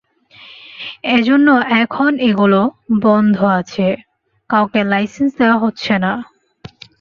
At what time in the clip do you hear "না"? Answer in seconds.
5.99-6.11